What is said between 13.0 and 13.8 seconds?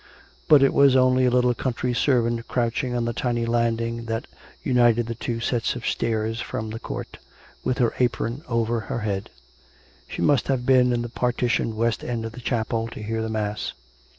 hear the mass.